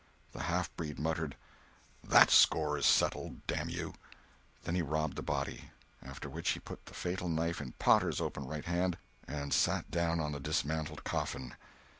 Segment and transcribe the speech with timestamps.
[0.31, 1.35] The half breed muttered:
[2.03, 3.93] "That score is settled—damn you."
[4.63, 5.69] Then he robbed the body.
[6.01, 10.19] After which he put the fatal knife in Potter's open right hand, and sat down
[10.19, 11.53] on the dismantled coffin.